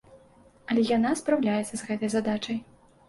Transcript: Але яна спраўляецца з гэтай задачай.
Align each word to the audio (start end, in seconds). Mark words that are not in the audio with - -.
Але 0.69 0.85
яна 0.97 1.11
спраўляецца 1.21 1.71
з 1.77 1.81
гэтай 1.91 2.09
задачай. 2.17 2.57